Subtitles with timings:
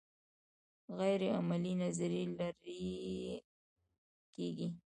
[0.97, 2.91] غیر عملي نظریې لرې
[4.33, 4.67] کیږي.